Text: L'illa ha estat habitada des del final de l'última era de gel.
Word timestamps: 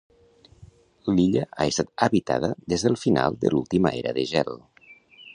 L'illa 1.17 1.43
ha 1.43 1.67
estat 1.73 1.91
habitada 2.07 2.49
des 2.73 2.85
del 2.87 2.97
final 3.01 3.37
de 3.43 3.51
l'última 3.55 3.93
era 3.99 4.15
de 4.19 4.25
gel. 4.31 4.57